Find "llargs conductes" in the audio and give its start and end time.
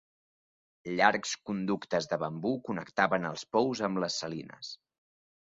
0.99-2.07